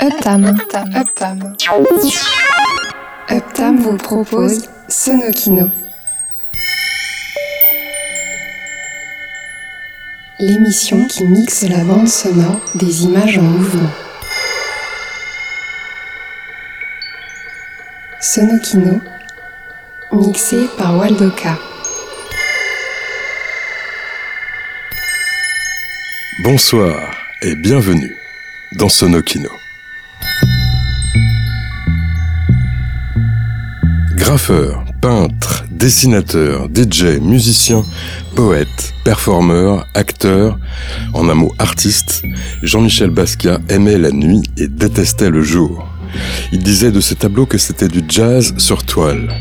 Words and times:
Uptam. 0.00 0.44
Uptam. 0.44 1.56
Uptam. 3.28 3.78
vous 3.78 3.96
propose 3.96 4.68
Sonokino. 4.88 5.68
L'émission 10.38 11.04
qui 11.06 11.24
mixe 11.24 11.64
la 11.64 11.82
bande 11.82 12.06
sonore 12.06 12.60
des 12.76 13.02
images 13.06 13.38
en 13.38 13.42
mouvement. 13.42 13.90
Sonokino, 18.20 19.00
mixé 20.12 20.68
par 20.78 20.96
Waldoka. 20.96 21.58
Bonsoir 26.44 27.10
et 27.42 27.56
bienvenue 27.56 28.16
dans 28.70 28.88
Sonokino. 28.88 29.50
Graffeur, 34.28 34.84
peintre, 35.00 35.64
dessinateur, 35.70 36.68
DJ, 36.68 37.18
musicien, 37.18 37.82
poète, 38.36 38.92
performeur, 39.02 39.86
acteur, 39.94 40.58
en 41.14 41.30
un 41.30 41.34
mot 41.34 41.54
artiste, 41.58 42.24
Jean-Michel 42.62 43.08
Basquiat 43.08 43.58
aimait 43.70 43.96
la 43.96 44.10
nuit 44.10 44.42
et 44.58 44.68
détestait 44.68 45.30
le 45.30 45.40
jour. 45.40 45.88
Il 46.52 46.62
disait 46.62 46.92
de 46.92 47.00
ses 47.00 47.14
tableaux 47.14 47.46
que 47.46 47.56
c'était 47.56 47.88
du 47.88 48.02
jazz 48.06 48.52
sur 48.58 48.84
toile. 48.84 49.34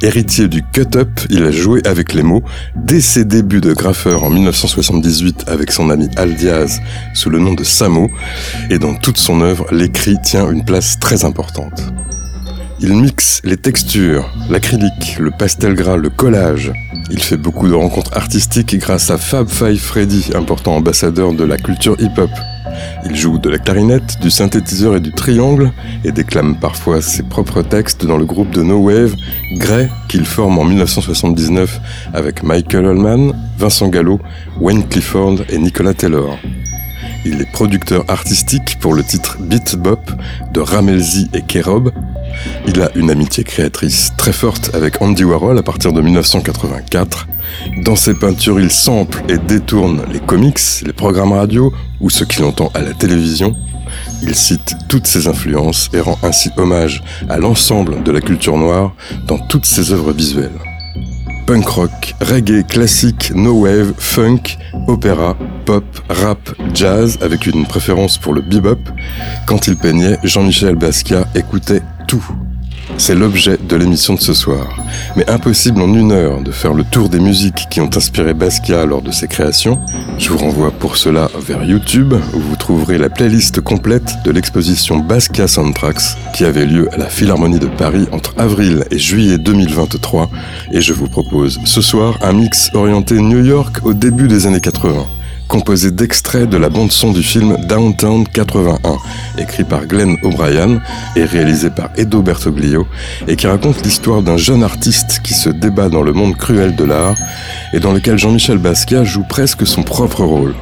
Héritier 0.00 0.46
du 0.46 0.62
cut-up, 0.62 1.10
il 1.28 1.42
a 1.42 1.50
joué 1.50 1.80
avec 1.84 2.14
les 2.14 2.22
mots 2.22 2.44
dès 2.76 3.00
ses 3.00 3.24
débuts 3.24 3.60
de 3.60 3.72
graffeur 3.72 4.22
en 4.22 4.30
1978 4.30 5.46
avec 5.48 5.72
son 5.72 5.90
ami 5.90 6.08
Al 6.14 6.36
Diaz 6.36 6.80
sous 7.12 7.28
le 7.28 7.40
nom 7.40 7.54
de 7.54 7.64
Samo, 7.64 8.08
et 8.70 8.78
dans 8.78 8.94
toute 8.94 9.18
son 9.18 9.40
œuvre, 9.40 9.66
l'écrit 9.72 10.16
tient 10.22 10.48
une 10.48 10.64
place 10.64 10.96
très 11.00 11.24
importante. 11.24 11.82
Il 12.78 12.94
mixe 12.94 13.40
les 13.42 13.56
textures, 13.56 14.30
l'acrylique, 14.50 15.16
le 15.18 15.30
pastel 15.30 15.74
gras, 15.74 15.96
le 15.96 16.10
collage. 16.10 16.72
Il 17.10 17.22
fait 17.22 17.38
beaucoup 17.38 17.68
de 17.68 17.74
rencontres 17.74 18.14
artistiques 18.14 18.76
grâce 18.76 19.10
à 19.10 19.16
Fab 19.16 19.48
Five 19.48 19.78
Freddy, 19.80 20.30
important 20.34 20.76
ambassadeur 20.76 21.32
de 21.32 21.44
la 21.44 21.56
culture 21.56 21.96
hip-hop. 21.98 22.30
Il 23.06 23.16
joue 23.16 23.38
de 23.38 23.48
la 23.48 23.58
clarinette, 23.58 24.20
du 24.20 24.30
synthétiseur 24.30 24.96
et 24.96 25.00
du 25.00 25.12
triangle 25.12 25.72
et 26.04 26.12
déclame 26.12 26.56
parfois 26.60 27.00
ses 27.00 27.22
propres 27.22 27.62
textes 27.62 28.04
dans 28.04 28.18
le 28.18 28.26
groupe 28.26 28.50
de 28.50 28.62
No 28.62 28.78
Wave 28.78 29.14
Grey 29.54 29.88
qu'il 30.08 30.26
forme 30.26 30.58
en 30.58 30.64
1979 30.64 31.80
avec 32.12 32.42
Michael 32.42 32.84
Holman, 32.84 33.32
Vincent 33.58 33.88
Gallo, 33.88 34.20
Wayne 34.60 34.86
Clifford 34.86 35.38
et 35.48 35.56
Nicolas 35.56 35.94
Taylor. 35.94 36.36
Il 37.24 37.40
est 37.40 37.50
producteur 37.50 38.04
artistique 38.08 38.78
pour 38.80 38.94
le 38.94 39.02
titre 39.02 39.38
Beat 39.40 39.76
Bop 39.76 40.10
de 40.52 40.60
Ramelzi 40.60 41.28
et 41.32 41.42
Kerob, 41.42 41.90
il 42.66 42.80
a 42.82 42.90
une 42.94 43.10
amitié 43.10 43.44
créatrice 43.44 44.12
très 44.16 44.32
forte 44.32 44.74
avec 44.74 45.00
Andy 45.00 45.24
Warhol 45.24 45.58
à 45.58 45.62
partir 45.62 45.92
de 45.92 46.00
1984. 46.00 47.26
Dans 47.84 47.96
ses 47.96 48.14
peintures, 48.14 48.60
il 48.60 48.70
sample 48.70 49.22
et 49.28 49.38
détourne 49.38 50.02
les 50.12 50.20
comics, 50.20 50.58
les 50.84 50.92
programmes 50.92 51.32
radio 51.32 51.72
ou 52.00 52.10
ce 52.10 52.24
qu'il 52.24 52.44
entend 52.44 52.70
à 52.74 52.80
la 52.80 52.92
télévision. 52.92 53.54
Il 54.22 54.34
cite 54.34 54.74
toutes 54.88 55.06
ses 55.06 55.28
influences 55.28 55.88
et 55.92 56.00
rend 56.00 56.18
ainsi 56.22 56.50
hommage 56.56 57.02
à 57.28 57.38
l'ensemble 57.38 58.02
de 58.02 58.12
la 58.12 58.20
culture 58.20 58.56
noire 58.56 58.94
dans 59.26 59.38
toutes 59.38 59.66
ses 59.66 59.92
œuvres 59.92 60.12
visuelles. 60.12 60.58
Punk 61.46 61.68
rock, 61.68 62.14
reggae 62.20 62.66
classique, 62.66 63.30
no 63.32 63.52
wave, 63.52 63.92
funk, 63.98 64.58
opéra, 64.88 65.36
pop, 65.64 65.84
rap, 66.08 66.38
jazz 66.74 67.18
avec 67.20 67.46
une 67.46 67.66
préférence 67.66 68.18
pour 68.18 68.34
le 68.34 68.40
bebop. 68.40 68.80
Quand 69.46 69.68
il 69.68 69.76
peignait, 69.76 70.18
Jean-Michel 70.24 70.74
Basquiat 70.74 71.24
écoutait 71.36 71.82
tout. 72.06 72.24
C'est 72.98 73.14
l'objet 73.14 73.58
de 73.68 73.76
l'émission 73.76 74.14
de 74.14 74.20
ce 74.20 74.32
soir. 74.32 74.68
Mais 75.16 75.28
impossible 75.28 75.80
en 75.82 75.92
une 75.92 76.12
heure 76.12 76.40
de 76.40 76.50
faire 76.50 76.72
le 76.72 76.84
tour 76.84 77.08
des 77.08 77.18
musiques 77.18 77.66
qui 77.70 77.80
ont 77.80 77.90
inspiré 77.94 78.32
Basquiat 78.32 78.86
lors 78.86 79.02
de 79.02 79.10
ses 79.10 79.28
créations. 79.28 79.78
Je 80.18 80.30
vous 80.30 80.38
renvoie 80.38 80.70
pour 80.70 80.96
cela 80.96 81.28
vers 81.38 81.62
YouTube 81.64 82.14
où 82.32 82.38
vous 82.38 82.56
trouverez 82.56 82.96
la 82.96 83.10
playlist 83.10 83.60
complète 83.60 84.14
de 84.24 84.30
l'exposition 84.30 84.98
Basquiat 84.98 85.48
Soundtracks 85.48 86.16
qui 86.34 86.44
avait 86.44 86.64
lieu 86.66 86.88
à 86.94 86.96
la 86.96 87.06
Philharmonie 87.06 87.58
de 87.58 87.66
Paris 87.66 88.06
entre 88.12 88.34
avril 88.38 88.84
et 88.90 88.98
juillet 88.98 89.38
2023. 89.38 90.30
Et 90.72 90.80
je 90.80 90.92
vous 90.92 91.08
propose 91.08 91.60
ce 91.64 91.82
soir 91.82 92.18
un 92.22 92.32
mix 92.32 92.70
orienté 92.72 93.20
New 93.20 93.44
York 93.44 93.84
au 93.84 93.92
début 93.92 94.28
des 94.28 94.46
années 94.46 94.60
80 94.60 95.06
composé 95.48 95.90
d'extraits 95.90 96.48
de 96.48 96.56
la 96.56 96.68
bande-son 96.68 97.12
du 97.12 97.22
film 97.22 97.56
Downtown 97.68 98.26
81, 98.26 98.96
écrit 99.38 99.64
par 99.64 99.86
Glenn 99.86 100.16
O'Brien 100.22 100.80
et 101.14 101.24
réalisé 101.24 101.70
par 101.70 101.90
Edo 101.96 102.22
Bertoglio, 102.22 102.86
et 103.28 103.36
qui 103.36 103.46
raconte 103.46 103.84
l'histoire 103.84 104.22
d'un 104.22 104.36
jeune 104.36 104.62
artiste 104.62 105.20
qui 105.22 105.34
se 105.34 105.48
débat 105.48 105.88
dans 105.88 106.02
le 106.02 106.12
monde 106.12 106.36
cruel 106.36 106.74
de 106.76 106.84
l'art, 106.84 107.16
et 107.72 107.80
dans 107.80 107.92
lequel 107.92 108.18
Jean-Michel 108.18 108.58
Basquiat 108.58 109.04
joue 109.04 109.24
presque 109.28 109.66
son 109.66 109.82
propre 109.82 110.24
rôle. 110.24 110.54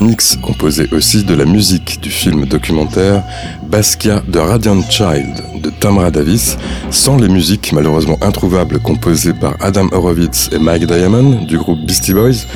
Mix 0.00 0.36
composé 0.42 0.88
aussi 0.92 1.24
de 1.24 1.34
la 1.34 1.44
musique 1.44 2.00
du 2.02 2.10
film 2.10 2.44
documentaire 2.46 3.22
Basquiat 3.68 4.22
de 4.28 4.38
Radiant 4.38 4.82
Child 4.88 5.62
de 5.62 5.70
Tamra 5.70 6.10
Davis, 6.10 6.58
sans 6.90 7.16
les 7.16 7.28
musiques 7.28 7.72
malheureusement 7.72 8.18
introuvables 8.22 8.78
composées 8.78 9.34
par 9.34 9.54
Adam 9.60 9.88
Horowitz 9.92 10.50
et 10.52 10.58
Mike 10.58 10.86
Diamond 10.86 11.44
du 11.46 11.58
groupe 11.58 11.80
Beastie 11.86 12.12
Boys, 12.14 12.46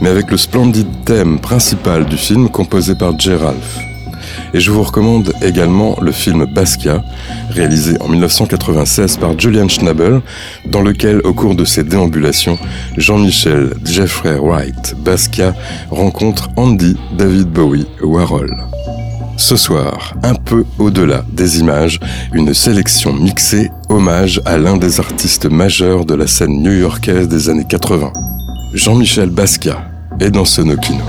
mais 0.00 0.10
avec 0.10 0.30
le 0.30 0.36
splendide 0.36 0.88
thème 1.04 1.40
principal 1.40 2.04
du 2.04 2.16
film 2.16 2.48
composé 2.48 2.94
par 2.94 3.18
J. 3.18 3.34
Ralph. 3.34 3.89
Et 4.52 4.60
je 4.60 4.70
vous 4.70 4.82
recommande 4.82 5.32
également 5.42 5.96
le 6.00 6.12
film 6.12 6.44
Basquiat, 6.44 7.02
réalisé 7.50 7.96
en 8.00 8.08
1996 8.08 9.16
par 9.18 9.38
Julian 9.38 9.68
Schnabel, 9.68 10.20
dans 10.66 10.82
lequel, 10.82 11.20
au 11.24 11.32
cours 11.32 11.54
de 11.54 11.64
ses 11.64 11.84
déambulations, 11.84 12.58
Jean-Michel 12.96 13.74
Jeffrey 13.84 14.36
Wright 14.36 14.94
Basquiat 15.04 15.54
rencontre 15.90 16.48
Andy 16.56 16.96
David 17.16 17.48
Bowie 17.48 17.86
Warhol. 18.02 18.56
Ce 19.36 19.56
soir, 19.56 20.14
un 20.22 20.34
peu 20.34 20.64
au-delà 20.78 21.24
des 21.32 21.60
images, 21.60 21.98
une 22.34 22.52
sélection 22.52 23.14
mixée 23.14 23.70
hommage 23.88 24.40
à 24.44 24.58
l'un 24.58 24.76
des 24.76 25.00
artistes 25.00 25.46
majeurs 25.46 26.04
de 26.04 26.14
la 26.14 26.26
scène 26.26 26.62
new-yorkaise 26.62 27.26
des 27.26 27.48
années 27.48 27.66
80, 27.66 28.12
Jean-Michel 28.74 29.30
Basquiat, 29.30 29.82
est 30.20 30.30
dans 30.30 30.44
ce 30.44 30.60
Nokino. 30.60 31.04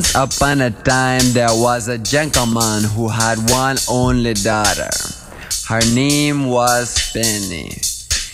Once 0.00 0.14
upon 0.14 0.62
a 0.62 0.70
time, 0.70 1.20
there 1.34 1.52
was 1.52 1.88
a 1.88 1.98
gentleman 1.98 2.82
who 2.84 3.06
had 3.06 3.36
one 3.50 3.76
only 3.86 4.32
daughter. 4.32 4.88
Her 5.68 5.82
name 5.92 6.48
was 6.48 7.12
Penny. 7.12 7.68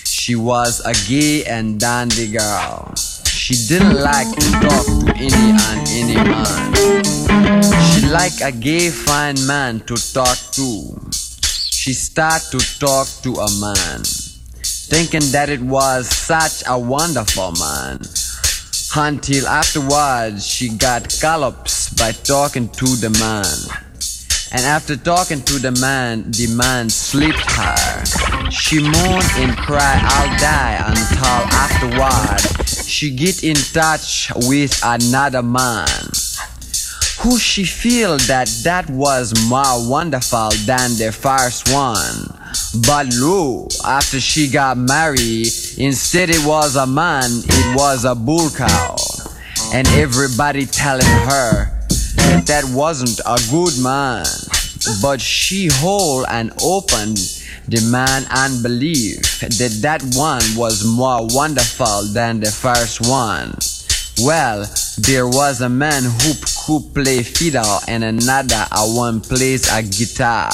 She 0.04 0.36
was 0.36 0.78
a 0.86 0.94
gay 1.10 1.44
and 1.44 1.80
dandy 1.80 2.30
girl. 2.30 2.94
She 3.26 3.54
didn't 3.66 4.00
like 4.00 4.30
to 4.30 4.50
talk 4.62 4.86
to 4.86 5.12
any 5.16 5.50
and 5.66 5.82
any 5.90 6.14
man. 6.14 6.72
She 7.90 8.06
liked 8.10 8.42
a 8.42 8.52
gay 8.52 8.90
fine 8.90 9.44
man 9.44 9.80
to 9.90 9.96
talk 9.96 10.38
to. 10.52 11.10
She 11.50 11.94
started 11.94 12.60
to 12.60 12.78
talk 12.78 13.08
to 13.24 13.34
a 13.42 13.50
man, 13.60 14.04
thinking 14.62 15.32
that 15.32 15.48
it 15.48 15.62
was 15.62 16.06
such 16.06 16.62
a 16.68 16.78
wonderful 16.78 17.50
man 17.58 17.98
until 18.96 19.46
afterwards 19.46 20.46
she 20.46 20.68
got 20.68 21.14
collops 21.20 21.92
by 21.94 22.12
talking 22.12 22.68
to 22.68 22.86
the 22.96 23.10
man. 23.10 23.44
And 24.52 24.64
after 24.64 24.96
talking 24.96 25.42
to 25.42 25.58
the 25.58 25.72
man, 25.72 26.30
the 26.30 26.46
man 26.56 26.88
slept 26.88 27.50
her. 27.52 28.50
She 28.50 28.80
moaned 28.80 29.30
and 29.36 29.56
cried, 29.56 30.00
I'll 30.02 30.38
die 30.38 30.76
until 30.86 31.42
afterward 31.52 32.66
she 32.86 33.14
get 33.14 33.44
in 33.44 33.56
touch 33.56 34.32
with 34.46 34.78
another 34.84 35.42
man 35.42 35.88
who 37.20 37.38
she 37.38 37.64
feel 37.64 38.18
that 38.28 38.48
that 38.62 38.88
was 38.90 39.34
more 39.48 39.88
wonderful 39.90 40.50
than 40.64 40.96
the 40.96 41.10
first 41.12 41.72
one. 41.72 42.35
But 42.86 43.06
lo, 43.14 43.68
after 43.84 44.20
she 44.20 44.48
got 44.48 44.76
married, 44.76 45.48
instead 45.78 46.30
it 46.30 46.44
was 46.44 46.76
a 46.76 46.86
man, 46.86 47.30
it 47.30 47.76
was 47.76 48.04
a 48.04 48.14
bull 48.14 48.50
cow. 48.50 48.96
And 49.72 49.86
everybody 49.88 50.66
telling 50.66 51.06
her 51.06 51.76
that 52.16 52.44
that 52.46 52.64
wasn't 52.74 53.20
a 53.26 53.40
good 53.50 53.78
man. 53.82 54.26
But 55.02 55.20
she 55.20 55.68
whole 55.72 56.26
and 56.26 56.52
open 56.62 57.14
the 57.68 57.80
man 57.90 58.24
unbelief 58.30 59.40
that 59.40 59.78
that 59.82 60.02
one 60.14 60.42
was 60.56 60.84
more 60.84 61.26
wonderful 61.34 62.04
than 62.12 62.40
the 62.40 62.50
first 62.50 63.00
one. 63.00 63.56
Well, 64.24 64.64
there 64.98 65.26
was 65.26 65.60
a 65.60 65.68
man 65.68 66.04
who 66.04 66.32
could 66.64 66.94
play 66.94 67.22
fiddle 67.22 67.80
and 67.88 68.04
another 68.04 68.66
a 68.72 68.86
one 68.86 69.20
plays 69.20 69.68
a 69.70 69.82
guitar. 69.82 70.50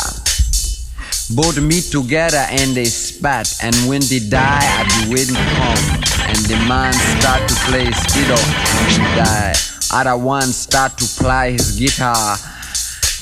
Both 1.34 1.60
meet 1.60 1.84
together 1.84 2.44
and 2.50 2.76
they 2.76 2.84
spat 2.84 3.48
and 3.62 3.74
when 3.88 4.02
they 4.10 4.18
die 4.18 4.60
I 4.60 4.84
be 4.84 5.14
waiting 5.14 5.34
home 5.34 6.02
and 6.28 6.38
the 6.44 6.56
man 6.68 6.92
start 6.92 7.48
to 7.48 7.54
play 7.66 7.84
his 7.86 8.00
fiddle 8.12 8.36
and 8.36 8.88
he 8.92 8.98
die. 9.16 9.54
Other 9.92 10.16
one 10.16 10.48
start 10.48 10.98
to 10.98 11.06
play 11.22 11.52
his 11.52 11.78
guitar. 11.78 12.36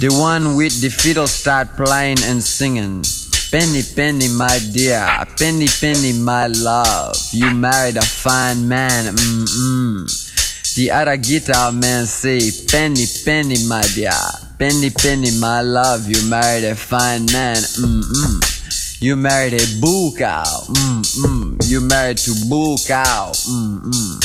The 0.01 0.09
one 0.11 0.57
with 0.57 0.81
the 0.81 0.89
fiddle 0.89 1.29
start 1.29 1.77
playing 1.77 2.19
and 2.25 2.43
singing. 2.43 3.05
Penny, 3.51 3.83
penny, 3.95 4.29
my 4.29 4.59
dear, 4.73 5.06
penny, 5.39 5.67
penny, 5.67 6.13
my 6.13 6.47
love. 6.49 7.15
You 7.33 7.51
married 7.55 7.97
a 7.97 8.03
fine 8.03 8.67
man, 8.67 9.15
mm-mm. 9.15 10.75
The 10.75 10.91
other 10.91 11.17
guitar 11.17 11.73
man 11.73 12.06
say, 12.06 12.51
Penny, 12.71 13.06
penny, 13.25 13.56
my 13.67 13.83
dear. 13.95 14.50
Penny, 14.61 14.91
penny, 14.91 15.31
my 15.41 15.62
love. 15.62 16.07
You 16.07 16.23
married 16.29 16.65
a 16.65 16.75
fine 16.75 17.25
man. 17.32 17.56
Mm-mm. 17.56 19.01
You 19.01 19.17
married 19.17 19.55
a 19.55 19.81
bull 19.81 20.13
cow. 20.13 20.44
Mm-mm. 20.44 21.67
You 21.67 21.81
married 21.81 22.19
to 22.19 22.34
bull 22.46 22.77
cow. 22.87 23.32
Mm-mm. 23.32 24.23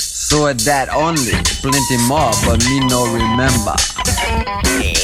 So 0.00 0.54
that 0.54 0.88
only, 0.88 1.36
plenty 1.60 1.98
more, 2.08 2.32
but 2.46 2.64
me 2.64 2.80
no 2.88 3.04
remember. 3.12 3.76
E 4.80 4.96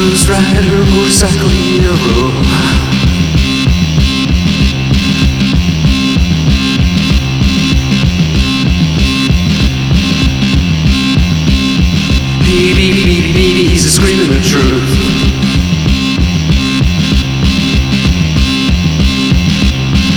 Cruise 0.00 0.30
rider, 0.30 0.84
motorcycle 0.94 1.50
hero. 1.50 1.92
Baby, 12.46 12.72
baby, 12.72 13.04
baby, 13.04 13.32
baby, 13.34 13.64
he's 13.68 13.92
screaming 13.92 14.30
the 14.30 14.40
truth. 14.40 14.90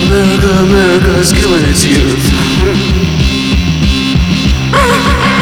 America, 0.08 0.48
America 0.64 1.12
is 1.20 1.34
killing 1.34 1.66
its 1.66 1.84
youth. 1.84 2.32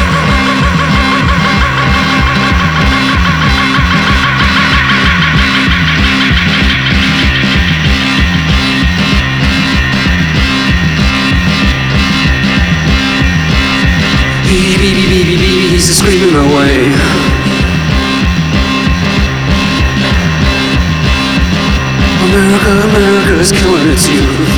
is 23.42 23.52
killing 23.52 23.90
its 23.90 24.08
youth. 24.08 24.50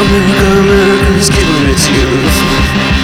America, 0.00 0.60
America 0.60 1.14
is 1.16 1.30
killing 1.30 1.70
its 1.70 1.88
youth. 1.88 3.03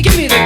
Give 0.00 0.16
me 0.16 0.28
the 0.28 0.37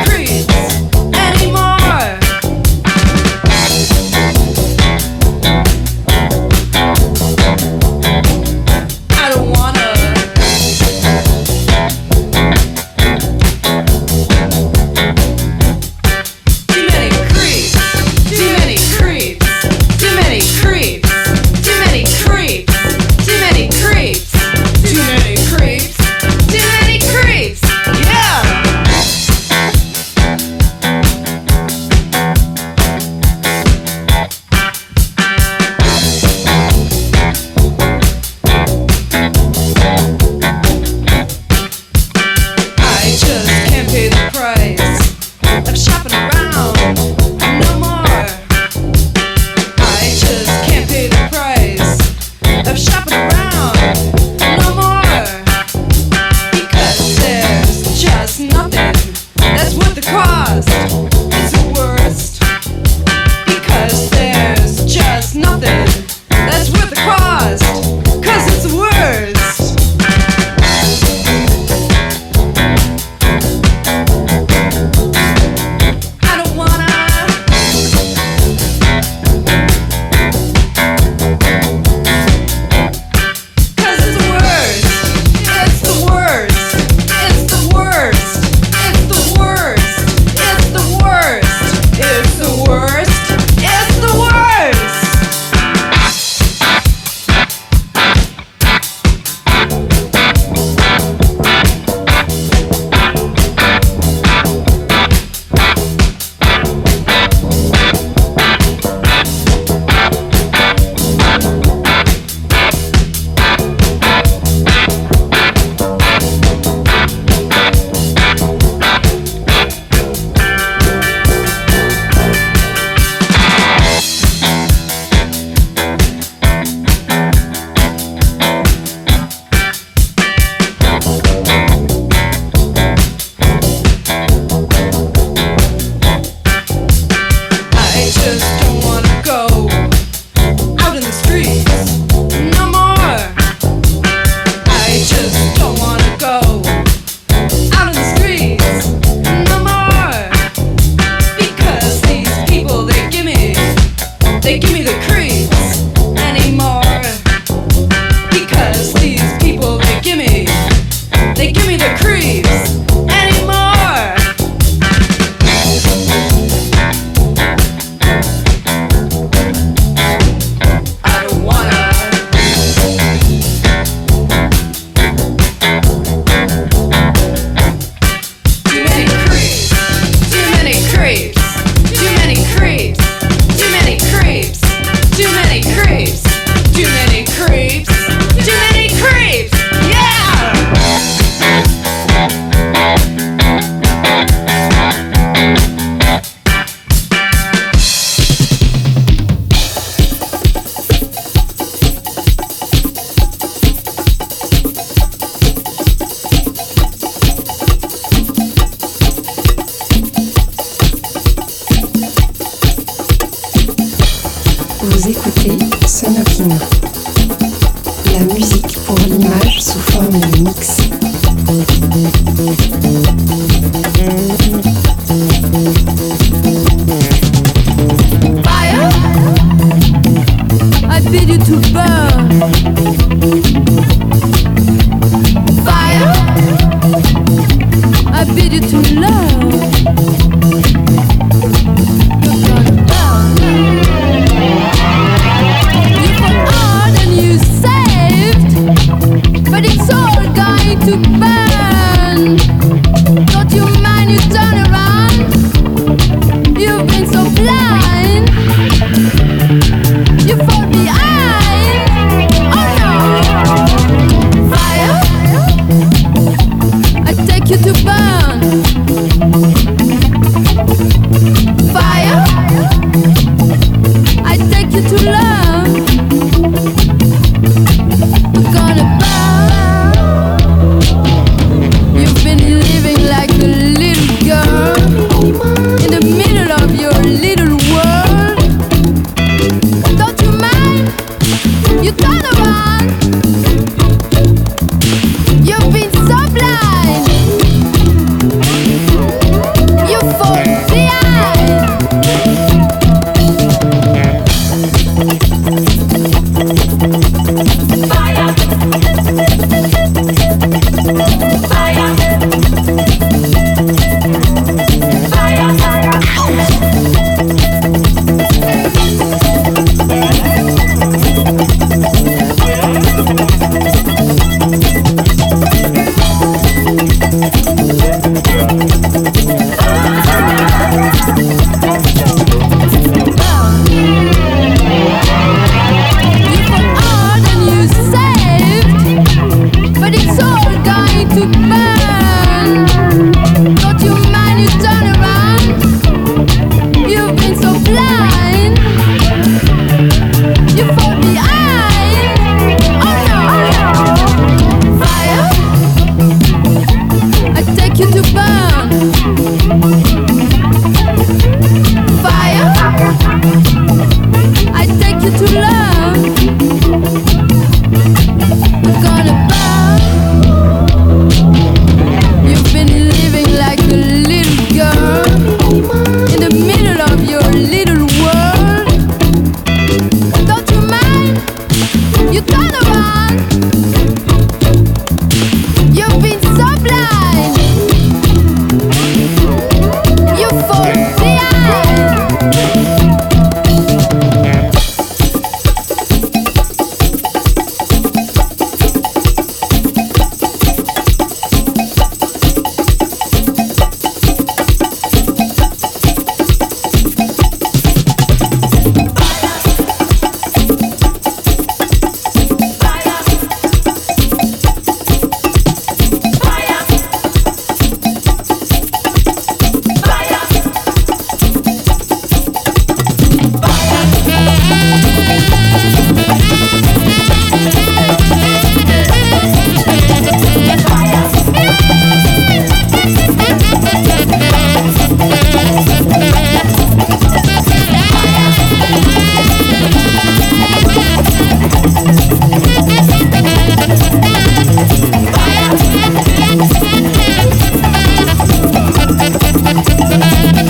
Thank 450.02 450.36
you. 450.36 450.41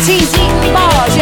With 0.00 0.06
cars. 0.06 0.06
He's 0.06 0.34
eating 0.34 0.72
bars, 0.72 1.16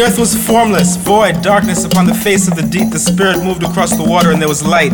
the 0.00 0.06
earth 0.06 0.18
was 0.18 0.34
formless, 0.46 0.96
void, 0.96 1.42
darkness 1.42 1.84
upon 1.84 2.06
the 2.06 2.14
face 2.14 2.48
of 2.48 2.56
the 2.56 2.62
deep. 2.62 2.88
The 2.88 2.98
Spirit 2.98 3.44
moved 3.44 3.62
across 3.62 3.94
the 3.98 4.02
water, 4.02 4.32
and 4.32 4.40
there 4.40 4.48
was 4.48 4.66
light. 4.66 4.92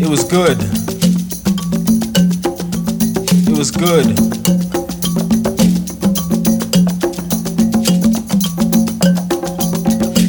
It 0.00 0.08
was 0.08 0.24
good. 0.24 0.56
It 3.44 3.58
was 3.58 3.70
good. 3.70 4.06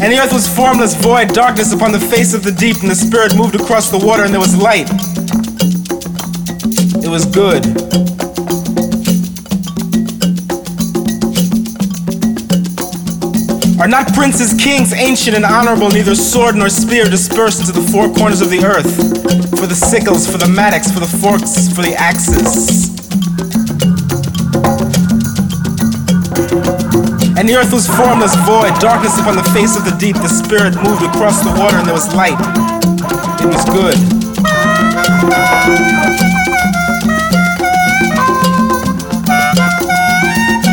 And 0.04 0.12
the 0.12 0.20
earth 0.20 0.34
was 0.34 0.50
formless, 0.54 0.96
void, 0.96 1.30
darkness 1.30 1.72
upon 1.72 1.94
the 1.94 2.00
face 2.12 2.34
of 2.34 2.44
the 2.44 2.52
deep, 2.52 2.76
and 2.82 2.92
the 2.92 2.96
Spirit 2.96 3.38
moved 3.38 3.56
across 3.56 3.90
the 3.90 4.06
water, 4.06 4.26
and 4.26 4.34
there 4.34 4.42
was 4.42 4.58
light. 4.62 4.90
It 7.06 7.10
was 7.10 7.26
good. 7.26 8.25
Not 13.96 14.14
princes, 14.14 14.54
kings, 14.62 14.92
ancient 14.92 15.38
and 15.38 15.46
honorable, 15.46 15.88
neither 15.90 16.16
sword 16.16 16.54
nor 16.54 16.68
spear 16.68 17.06
dispersed 17.06 17.62
into 17.62 17.72
the 17.72 17.88
four 17.94 18.12
corners 18.12 18.42
of 18.42 18.50
the 18.50 18.60
earth? 18.60 18.92
For 19.58 19.68
the 19.68 19.76
sickles, 19.76 20.28
for 20.28 20.38
the 20.38 20.50
mattocks, 20.50 20.92
for 20.92 21.00
the 21.00 21.08
forks, 21.08 21.72
for 21.72 21.82
the 21.82 21.96
axes. 21.96 22.92
And 27.40 27.48
the 27.48 27.56
earth 27.56 27.72
was 27.72 27.88
formless, 27.88 28.36
void, 28.44 28.76
darkness 28.84 29.18
upon 29.18 29.38
the 29.38 29.48
face 29.56 29.78
of 29.78 29.86
the 29.86 29.96
deep. 29.96 30.18
The 30.18 30.28
Spirit 30.28 30.76
moved 30.76 31.04
across 31.08 31.40
the 31.40 31.56
water, 31.56 31.80
and 31.80 31.88
there 31.88 31.96
was 31.96 32.12
light. 32.14 32.36
It 33.40 33.48
was 33.48 33.64
good. 33.72 33.96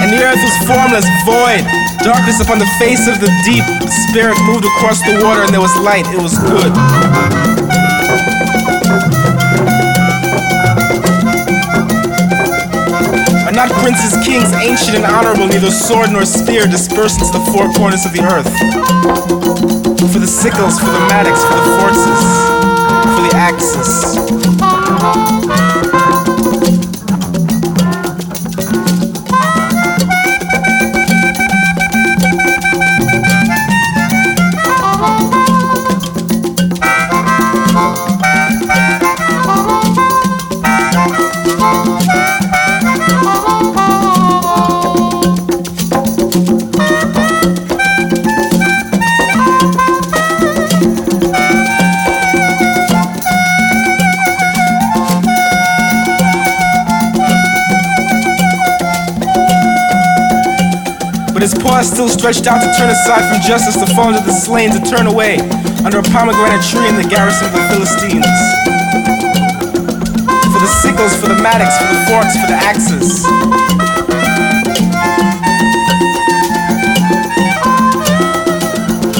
And 0.02 0.10
the 0.10 0.18
earth 0.26 0.42
was 0.42 0.56
formless, 0.66 1.06
void, 1.22 1.81
darkness 2.02 2.40
upon 2.40 2.58
the 2.58 2.68
face 2.78 3.06
of 3.06 3.20
the 3.20 3.30
deep. 3.46 3.62
Spirit 4.10 4.36
moved 4.42 4.64
across 4.64 5.00
the 5.02 5.22
water, 5.22 5.42
and 5.42 5.54
there 5.54 5.60
was 5.60 5.74
light. 5.78 6.06
It 6.10 6.20
was 6.20 6.36
good. 6.38 6.72
Are 13.46 13.54
not 13.54 13.70
princes, 13.80 14.18
kings, 14.26 14.52
ancient 14.52 14.96
and 14.96 15.06
honorable, 15.06 15.46
neither 15.46 15.70
sword 15.70 16.10
nor 16.10 16.24
spear 16.24 16.66
dispersed 16.66 17.20
into 17.20 17.32
the 17.32 17.44
four 17.54 17.70
corners 17.72 18.04
of 18.04 18.12
the 18.12 18.22
earth? 18.22 18.50
For 20.12 20.18
the 20.18 20.26
sickles, 20.26 20.78
for 20.78 20.90
the 20.90 21.00
mattocks, 21.08 21.42
for 21.44 21.54
the 21.54 21.64
forces, 21.78 22.22
for 23.14 23.22
the 23.28 23.34
axes. 23.34 24.61
Still 61.82 62.08
stretched 62.08 62.46
out 62.46 62.62
to 62.62 62.72
turn 62.78 62.88
aside 62.88 63.20
from 63.28 63.42
justice, 63.46 63.76
to 63.76 63.86
fall 63.94 64.08
into 64.08 64.24
the 64.24 64.32
slain, 64.32 64.70
to 64.70 64.80
turn 64.80 65.06
away 65.06 65.38
under 65.84 65.98
a 65.98 66.02
pomegranate 66.02 66.64
tree 66.64 66.88
in 66.88 66.96
the 66.96 67.06
garrison 67.06 67.46
of 67.46 67.52
the 67.52 67.62
Philistines. 67.68 68.24
For 70.50 70.58
the 70.58 70.72
sickles, 70.80 71.14
for 71.20 71.28
the 71.28 71.38
mattocks, 71.42 71.76
for 71.78 71.86
the 71.92 72.00
forks, 72.08 72.34
for 72.40 72.48
the 72.48 72.58
axes. 72.58 73.22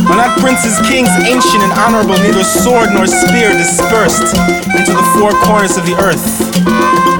Are 0.08 0.16
not 0.16 0.38
princes, 0.40 0.80
kings, 0.88 1.10
ancient 1.22 1.62
and 1.62 1.72
honorable, 1.76 2.16
neither 2.24 2.42
sword 2.42 2.90
nor 2.94 3.06
spear 3.06 3.52
dispersed 3.52 4.34
into 4.74 4.96
the 4.96 5.06
four 5.18 5.30
corners 5.44 5.76
of 5.76 5.84
the 5.84 5.94
earth? 6.00 7.11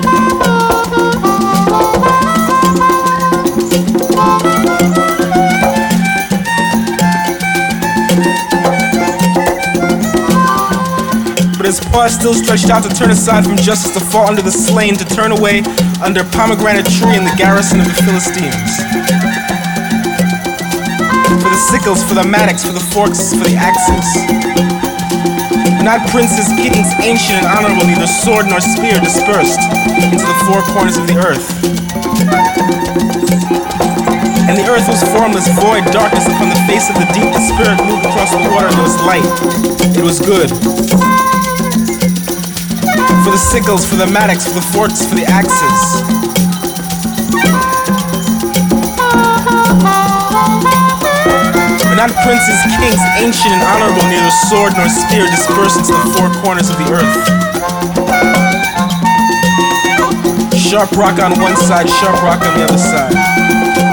His 11.73 11.81
paws 11.89 12.13
still 12.13 12.35
stretched 12.35 12.69
out 12.69 12.85
to 12.85 12.93
turn 12.93 13.09
aside 13.09 13.49
from 13.49 13.57
justice, 13.57 13.97
to 13.97 14.03
fall 14.13 14.29
under 14.29 14.43
the 14.43 14.53
slain, 14.53 14.93
to 14.93 15.09
turn 15.09 15.33
away 15.33 15.65
under 16.05 16.21
pomegranate 16.37 16.85
tree 16.85 17.17
in 17.17 17.25
the 17.25 17.33
garrison 17.41 17.81
of 17.81 17.89
the 17.89 17.97
Philistines. 18.05 18.77
For 21.41 21.49
the 21.49 21.63
sickles, 21.73 22.05
for 22.05 22.13
the 22.13 22.29
mattocks, 22.29 22.69
for 22.69 22.77
the 22.77 22.85
forks, 22.93 23.33
for 23.33 23.49
the 23.49 23.57
axes. 23.57 24.05
Not 25.81 26.05
princes, 26.13 26.45
kings, 26.61 26.93
ancient 27.01 27.41
and 27.41 27.49
honorable, 27.49 27.89
neither 27.89 28.05
sword 28.05 28.53
nor 28.53 28.61
spear 28.61 29.01
dispersed 29.01 29.65
into 30.13 30.29
the 30.29 30.39
four 30.45 30.61
corners 30.77 31.01
of 31.01 31.09
the 31.09 31.17
earth. 31.25 31.49
And 34.45 34.61
the 34.61 34.67
earth 34.69 34.85
was 34.93 35.01
formless, 35.09 35.49
void, 35.57 35.89
darkness 35.89 36.29
upon 36.29 36.53
the 36.53 36.61
face 36.69 36.93
of 36.93 37.01
the 37.01 37.09
deep. 37.17 37.33
The 37.33 37.41
Spirit 37.49 37.81
moved 37.89 38.05
across 38.05 38.29
the 38.29 38.45
water, 38.53 38.69
and 38.69 38.77
there 38.77 38.85
was 38.85 39.01
light. 39.09 39.25
It 39.97 40.05
was 40.05 40.21
good. 40.21 40.53
For 43.23 43.31
the 43.31 43.39
sickles, 43.39 43.89
for 43.89 43.95
the 43.95 44.07
mattocks, 44.09 44.49
for 44.49 44.55
the 44.55 44.67
forks, 44.75 45.07
for 45.07 45.15
the 45.15 45.25
axes. 45.25 46.03
Not 51.95 52.11
princes, 52.27 52.59
kings, 52.83 52.99
ancient 53.23 53.55
and 53.55 53.63
honorable, 53.63 54.03
neither 54.11 54.31
sword 54.51 54.73
nor 54.77 54.89
spear 54.89 55.31
dispersed 55.31 55.79
into 55.79 55.93
the 55.93 56.11
four 56.19 56.35
corners 56.43 56.69
of 56.69 56.77
the 56.79 56.91
earth. 56.91 57.15
Sharp 60.59 60.91
rock 60.93 61.21
on 61.23 61.39
one 61.41 61.57
side, 61.57 61.89
sharp 61.89 62.21
rock 62.25 62.43
on 62.45 62.59
the 62.59 62.65
other 62.65 62.79
side. 62.79 63.92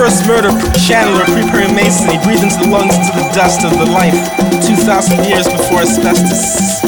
First 0.00 0.26
murder, 0.26 0.48
Chandler, 0.78 1.26
preparing 1.26 1.74
Mason, 1.74 2.08
he 2.08 2.16
breathed 2.24 2.42
into 2.42 2.56
the 2.56 2.68
lungs, 2.70 2.96
into 2.96 3.12
the 3.12 3.30
dust 3.34 3.66
of 3.66 3.72
the 3.72 3.84
life, 3.84 4.16
2,000 4.66 5.26
years 5.26 5.46
before 5.46 5.80
asbestos. 5.80 6.79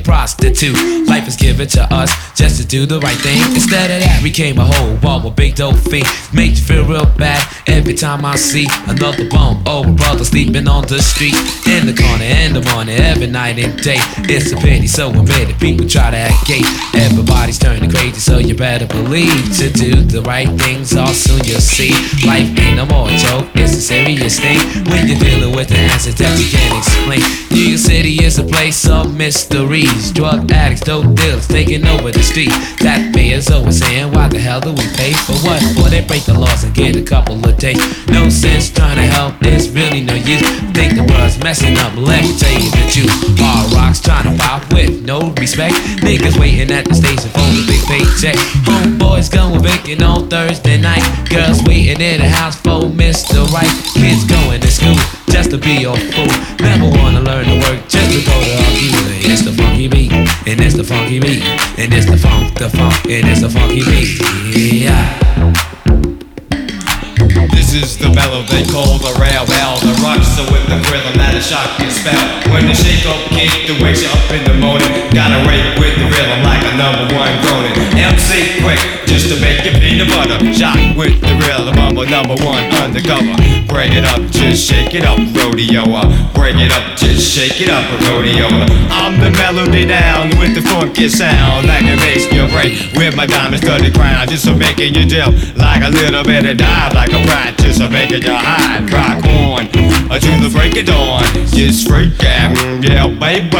Prostitute. 0.00 0.99
Life 1.20 1.28
is 1.28 1.36
given 1.36 1.68
to 1.68 1.82
us 1.92 2.10
just 2.34 2.62
to 2.62 2.66
do 2.66 2.86
the 2.86 2.98
right 3.00 3.18
thing. 3.18 3.42
Instead 3.52 3.90
of 3.90 4.00
that, 4.00 4.22
we 4.22 4.30
came 4.30 4.56
a 4.56 4.64
whole 4.64 4.96
wall 5.04 5.20
with 5.22 5.36
big 5.36 5.54
dope 5.54 5.76
fiend. 5.76 6.06
Make 6.32 6.52
you 6.52 6.64
feel 6.64 6.86
real 6.86 7.04
bad 7.04 7.44
every 7.66 7.92
time 7.92 8.24
I 8.24 8.36
see 8.36 8.66
another 8.88 9.28
bum. 9.28 9.62
Oh, 9.66 9.84
brother 9.84 10.24
sleeping 10.24 10.66
on 10.66 10.86
the 10.86 11.02
street. 11.02 11.36
In 11.68 11.84
the 11.84 11.92
corner, 11.92 12.24
in 12.24 12.54
the 12.54 12.62
morning, 12.72 12.96
every 12.98 13.26
night 13.26 13.58
and 13.58 13.76
day. 13.82 14.00
It's 14.32 14.52
a 14.52 14.56
pity, 14.56 14.86
so 14.86 15.12
it. 15.12 15.60
People 15.60 15.86
try 15.86 16.10
to 16.10 16.16
act 16.16 16.46
gay. 16.48 16.64
Everybody's 16.96 17.58
turning 17.58 17.90
crazy, 17.90 18.18
so 18.18 18.38
you 18.38 18.54
better 18.54 18.86
believe 18.86 19.44
to 19.58 19.68
do 19.68 20.00
the 20.00 20.22
right 20.22 20.48
things. 20.48 20.96
All 20.96 21.12
soon 21.12 21.44
you'll 21.44 21.60
see. 21.60 21.92
Life 22.24 22.48
ain't 22.64 22.76
no 22.76 22.86
more 22.86 23.08
joke, 23.20 23.48
it's 23.54 23.76
a 23.76 23.82
serious 23.82 24.40
thing. 24.40 24.56
When 24.88 25.06
you're 25.06 25.20
dealing 25.20 25.54
with 25.54 25.68
the 25.68 25.76
answers 25.76 26.14
that 26.14 26.32
you 26.40 26.48
can't 26.48 26.80
explain. 26.80 27.20
New 27.52 27.76
York 27.76 27.80
City 27.80 28.24
is 28.24 28.38
a 28.38 28.44
place 28.44 28.88
of 28.88 29.14
mysteries. 29.14 30.12
Drug 30.12 30.50
addicts, 30.50 30.84
dope 30.84 31.09
dealers 31.14 31.46
taking 31.48 31.86
over 31.86 32.10
the 32.10 32.22
street. 32.22 32.50
That 32.80 33.14
mayor's 33.14 33.50
always 33.50 33.78
saying, 33.78 34.12
why 34.12 34.28
the 34.28 34.38
hell 34.38 34.60
do 34.60 34.72
we 34.72 34.86
pay 34.96 35.12
for 35.12 35.34
what? 35.46 35.62
Well, 35.76 35.90
they 35.90 36.04
break 36.04 36.24
the 36.24 36.34
laws 36.34 36.64
and 36.64 36.74
get 36.74 36.96
a 36.96 37.02
couple 37.02 37.36
of 37.36 37.56
days. 37.58 37.80
No 38.08 38.28
sense 38.28 38.70
trying 38.70 38.96
to 38.96 39.06
help, 39.06 39.38
there's 39.40 39.70
really 39.70 40.02
no 40.02 40.14
use. 40.14 40.42
Think 40.72 40.94
the 40.96 41.06
world's 41.08 41.38
messing 41.38 41.76
up, 41.78 41.96
let 41.96 42.22
me 42.22 42.32
tell 42.36 42.52
you 42.52 42.70
the 42.70 42.84
truth. 42.90 43.12
Hard 43.38 43.72
rocks 43.72 44.00
trying 44.00 44.30
to 44.30 44.34
pop 44.42 44.62
with 44.72 45.04
no 45.04 45.32
respect. 45.38 45.74
Niggas 46.04 46.38
waiting 46.38 46.70
at 46.70 46.84
the 46.84 46.94
station 46.94 47.30
for 47.30 47.46
the 47.54 47.64
big 47.66 47.82
paycheck. 47.86 48.36
Homeboys 48.66 49.30
going 49.30 49.62
vacant 49.62 50.02
on 50.02 50.28
Thursday 50.28 50.80
night. 50.80 51.02
Girls 51.28 51.62
waiting 51.64 52.00
in 52.00 52.20
the 52.20 52.28
house 52.28 52.56
for 52.56 52.88
Mr. 52.90 53.46
Right. 53.52 53.70
Kids 53.94 54.24
going 54.24 54.60
to 54.60 54.70
school 54.70 54.96
just 55.30 55.50
to 55.50 55.58
be 55.58 55.84
a 55.84 55.94
fool. 56.12 56.30
Never 56.60 56.90
wanna 56.98 57.20
learn 57.20 57.44
to 57.46 57.56
work 57.66 57.88
just 57.88 58.10
to 58.12 58.20
go 58.26 58.34
to 58.34 58.52
a. 58.66 58.70
It's 58.82 59.09
funky 59.80 60.08
beat, 60.08 60.12
and 60.46 60.60
it's 60.60 60.76
the 60.76 60.84
funky 60.84 61.20
beat, 61.20 61.42
and 61.78 61.94
it's 61.94 62.04
the 62.04 62.16
funk, 62.16 62.54
the 62.58 62.68
funk, 62.68 62.94
and 63.06 63.26
it's 63.28 63.40
the 63.40 63.48
funky 63.48 63.82
beat. 63.82 64.82
Yeah. 64.82 65.59
This 67.60 67.74
is 67.74 67.98
the 67.98 68.08
mellow 68.16 68.42
they 68.44 68.64
call 68.64 68.96
the 68.96 69.12
rail 69.20 69.44
well 69.44 69.76
The 69.84 69.92
rocks 70.00 70.32
so 70.32 70.48
with 70.48 70.64
the 70.72 70.80
rhythm 70.88 71.12
that 71.20 71.36
a 71.36 71.42
shock 71.44 71.76
can 71.76 71.92
spell 71.92 72.16
When 72.48 72.64
the 72.64 72.72
shake 72.72 73.04
up 73.04 73.20
kick 73.36 73.68
that 73.68 73.76
wakes 73.84 74.00
you 74.00 74.08
up 74.08 74.32
in 74.32 74.42
the 74.48 74.56
morning. 74.56 74.88
Gotta 75.12 75.44
rake 75.44 75.76
with 75.76 75.92
the 76.00 76.08
rhythm 76.08 76.40
like 76.40 76.64
a 76.64 76.72
number 76.80 77.04
one 77.12 77.32
groaning. 77.44 77.76
MC 78.00 78.64
quick 78.64 78.80
just 79.04 79.28
to 79.28 79.36
make 79.44 79.60
you 79.68 79.76
peanut 79.76 80.08
butter. 80.08 80.40
Shock 80.56 80.80
with 80.96 81.20
the 81.20 81.36
rhythm 81.44 81.76
I'm 81.76 81.96
a 82.00 82.06
number 82.08 82.36
one 82.40 82.64
undercover. 82.80 83.36
Break 83.68 83.92
it 83.94 84.04
up, 84.04 84.20
just 84.32 84.66
shake 84.66 84.94
it 84.94 85.04
up, 85.04 85.18
rodeo 85.36 85.86
Break 86.34 86.58
it 86.58 86.72
up, 86.74 86.98
just 86.98 87.22
shake 87.22 87.60
it 87.60 87.70
up, 87.70 87.86
rodeo 88.10 88.50
I'm 88.90 89.20
the 89.20 89.30
melody 89.30 89.86
down 89.86 90.30
with 90.42 90.58
the 90.58 90.62
funky 90.62 91.08
sound. 91.08 91.68
Like 91.68 91.86
a 91.86 91.94
bass 92.02 92.26
you 92.32 92.48
break 92.50 92.74
with 92.98 93.14
my 93.14 93.26
diamond 93.26 93.62
studded 93.62 93.94
crown 93.94 94.26
Just 94.26 94.44
to 94.46 94.56
making 94.56 94.94
you 94.94 95.06
dip 95.06 95.30
like 95.56 95.82
a 95.82 95.90
little 95.90 96.24
bit 96.24 96.44
of 96.46 96.56
dive 96.56 96.94
Like 96.94 97.12
a 97.12 97.22
rat 97.30 97.49
just 97.58 97.80
to 98.22 98.36
hide. 98.36 98.90
Rock 98.92 99.24
on 99.24 99.89
until 100.10 100.40
the 100.42 100.50
break 100.50 100.76
of 100.76 100.86
dawn. 100.86 101.22
Just 101.54 101.88
freak 101.88 102.18
out, 102.24 102.52
yeah 102.82 103.06
baby. 103.06 103.50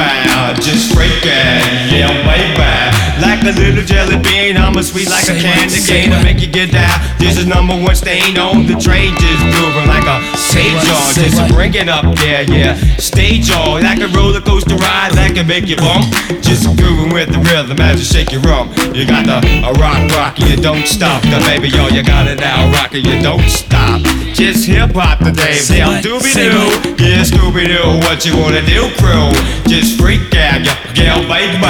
Just 0.61 0.93
freak 0.93 1.25
out, 1.25 1.63
yeah 1.95 2.11
baby. 2.27 3.01
Like 3.21 3.45
a 3.45 3.53
little 3.53 3.85
jelly 3.85 4.17
bean. 4.25 4.57
I'm 4.57 4.77
a 4.77 4.83
sweet 4.83 5.09
like 5.09 5.29
a 5.29 5.37
candy 5.37 5.81
cane. 5.85 6.11
To 6.11 6.23
make 6.25 6.41
you 6.41 6.51
get 6.51 6.73
down. 6.73 6.99
This 7.19 7.37
is 7.37 7.47
number 7.47 7.77
one 7.77 7.95
stain 7.95 8.39
on 8.39 8.67
the 8.67 8.75
train, 8.81 9.13
just 9.21 9.45
moving 9.61 9.87
like 9.87 10.09
a 10.09 10.19
stage 10.37 10.81
jaw. 10.89 11.13
Just 11.15 11.53
bring 11.53 11.75
it 11.75 11.89
up, 11.89 12.05
yeah, 12.25 12.41
yeah. 12.41 12.75
Stage 12.97 13.47
jaw, 13.47 13.77
like 13.77 14.01
a 14.01 14.09
roller 14.09 14.41
coaster 14.41 14.75
ride. 14.77 15.13
That 15.13 15.35
can 15.35 15.47
make 15.47 15.67
you 15.67 15.77
bump. 15.77 16.09
Just 16.41 16.65
grooving 16.81 17.13
with 17.13 17.31
the 17.31 17.39
rhythm 17.45 17.79
as 17.81 18.01
you 18.01 18.09
shake 18.09 18.33
your 18.33 18.41
rump. 18.43 18.73
You 18.97 19.07
got 19.07 19.27
the 19.27 19.39
a 19.69 19.73
rock 19.77 20.01
rock, 20.17 20.39
you 20.41 20.57
don't 20.57 20.87
stop. 20.87 21.23
The 21.23 21.39
baby, 21.45 21.69
yo, 21.69 21.89
you 21.89 22.03
got 22.03 22.27
it 22.27 22.41
now, 22.41 22.73
rock 22.73 22.95
you 22.95 23.21
don't 23.21 23.45
stop. 23.49 24.01
Just 24.33 24.67
hip 24.67 24.93
hop 24.97 25.19
today, 25.19 25.61
yeah, 25.69 26.01
Doobie 26.01 26.33
Doo. 26.49 26.73
Yeah, 26.97 27.21
Scooby 27.21 27.69
Doo, 27.69 28.01
what 28.09 28.25
you 28.25 28.33
wanna 28.33 28.65
do, 28.65 28.89
crew? 28.97 29.29
Just 29.69 30.01
freak 30.01 30.33
out, 30.33 30.65
yeah, 30.65 30.73
yeah, 30.97 31.21
baby. 31.29 31.61